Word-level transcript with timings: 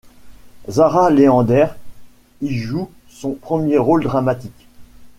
Zarah 0.67 1.11
Leander 1.11 1.67
y 2.41 2.57
joue 2.57 2.89
son 3.07 3.35
premier 3.35 3.77
rôle 3.77 4.01
dramatique. 4.03 4.65